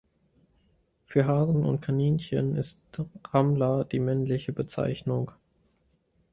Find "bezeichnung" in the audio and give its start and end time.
4.51-5.29